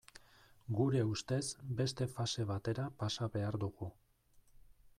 [0.77, 1.41] Gure ustez,
[1.81, 3.91] beste fase batera pasa behar dugu.